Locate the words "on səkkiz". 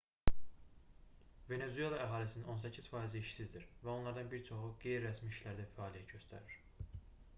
2.53-2.87